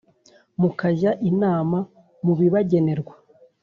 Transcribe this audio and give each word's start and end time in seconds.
mukajya 0.61 1.11
inama 1.29 1.77
mu 2.25 2.33
bibagenerwa, 2.39 3.13